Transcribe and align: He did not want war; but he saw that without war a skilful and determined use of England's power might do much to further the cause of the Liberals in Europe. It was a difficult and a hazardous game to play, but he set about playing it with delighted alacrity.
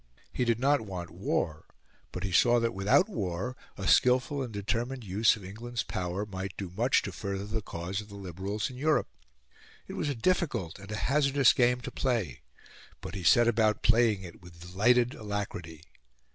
He 0.33 0.45
did 0.45 0.59
not 0.59 0.81
want 0.81 1.11
war; 1.11 1.65
but 2.11 2.23
he 2.23 2.31
saw 2.31 2.59
that 2.59 2.73
without 2.73 3.07
war 3.07 3.55
a 3.77 3.87
skilful 3.87 4.41
and 4.41 4.51
determined 4.51 5.03
use 5.03 5.35
of 5.35 5.45
England's 5.45 5.83
power 5.83 6.25
might 6.25 6.57
do 6.57 6.71
much 6.75 7.03
to 7.03 7.11
further 7.11 7.45
the 7.45 7.61
cause 7.61 8.01
of 8.01 8.09
the 8.09 8.15
Liberals 8.15 8.71
in 8.71 8.77
Europe. 8.77 9.09
It 9.87 9.93
was 9.93 10.09
a 10.09 10.15
difficult 10.15 10.79
and 10.79 10.91
a 10.91 10.95
hazardous 11.05 11.53
game 11.53 11.81
to 11.81 11.91
play, 11.91 12.41
but 12.99 13.13
he 13.13 13.21
set 13.21 13.47
about 13.47 13.83
playing 13.83 14.23
it 14.23 14.41
with 14.41 14.59
delighted 14.61 15.13
alacrity. 15.13 15.83